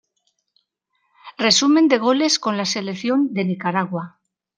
[1.45, 4.19] Resumen de Goles con la Selección de Nicaragua